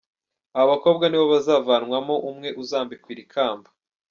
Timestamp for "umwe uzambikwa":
2.29-3.07